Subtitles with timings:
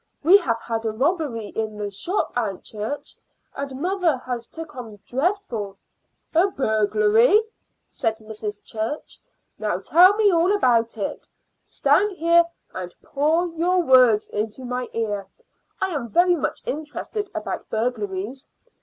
[0.23, 3.15] We have had a robbery in the shop, Aunt Church,
[3.55, 5.77] and mother has took on dreadful."
[6.33, 7.39] "A burglary?"
[7.83, 8.63] said Mrs.
[8.63, 9.19] Church.
[9.59, 11.27] "Now tell me all about it.
[11.61, 15.27] Stand here and pour your words into my ear.
[15.79, 18.47] I am very much interested about burglaries.